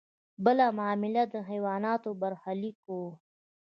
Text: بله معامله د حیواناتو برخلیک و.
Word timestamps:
بله 0.45 0.65
معامله 0.77 1.23
د 1.33 1.35
حیواناتو 1.49 2.09
برخلیک 2.21 2.77
و. 2.87 2.91